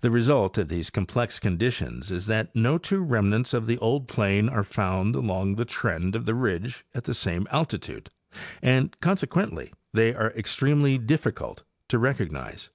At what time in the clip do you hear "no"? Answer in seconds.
2.56-2.78